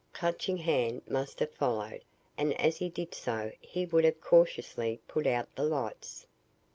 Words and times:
Clutching 0.13 0.57
Hand 0.57 1.03
must 1.07 1.39
have 1.41 1.51
followed 1.53 2.01
and 2.35 2.59
as 2.59 2.77
he 2.77 2.89
did 2.89 3.13
so 3.13 3.51
he 3.61 3.85
would 3.85 4.03
have 4.03 4.19
cautiously 4.19 4.99
put 5.07 5.27
out 5.27 5.47
the 5.55 5.61
lights." 5.63 6.25